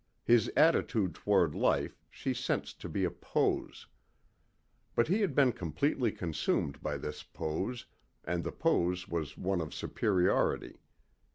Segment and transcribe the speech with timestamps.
[0.23, 3.85] His attitude toward life she sensed to be a pose.
[4.95, 7.85] But he had been completely consumed by this pose
[8.23, 10.79] and the pose was one of superiority.